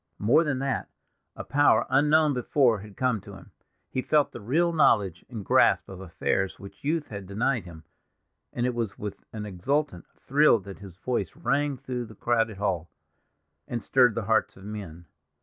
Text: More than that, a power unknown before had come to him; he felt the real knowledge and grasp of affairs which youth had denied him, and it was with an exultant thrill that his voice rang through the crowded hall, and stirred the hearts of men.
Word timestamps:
More 0.17 0.43
than 0.43 0.57
that, 0.57 0.89
a 1.35 1.43
power 1.43 1.85
unknown 1.87 2.33
before 2.33 2.79
had 2.79 2.97
come 2.97 3.21
to 3.21 3.35
him; 3.35 3.51
he 3.91 4.01
felt 4.01 4.31
the 4.31 4.41
real 4.41 4.73
knowledge 4.73 5.23
and 5.29 5.45
grasp 5.45 5.87
of 5.87 5.99
affairs 6.01 6.57
which 6.57 6.83
youth 6.83 7.09
had 7.09 7.27
denied 7.27 7.65
him, 7.65 7.83
and 8.51 8.65
it 8.65 8.73
was 8.73 8.97
with 8.97 9.23
an 9.31 9.45
exultant 9.45 10.07
thrill 10.17 10.57
that 10.61 10.79
his 10.79 10.97
voice 10.97 11.35
rang 11.35 11.77
through 11.77 12.05
the 12.05 12.15
crowded 12.15 12.57
hall, 12.57 12.89
and 13.67 13.83
stirred 13.83 14.15
the 14.15 14.23
hearts 14.25 14.57
of 14.57 14.63
men. 14.63 15.05